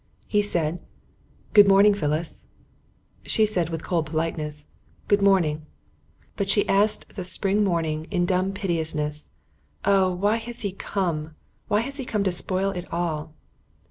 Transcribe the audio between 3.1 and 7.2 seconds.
She said, with cold politeness: "Good morning." But she asked